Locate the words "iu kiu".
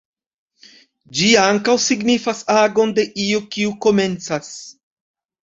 3.27-3.77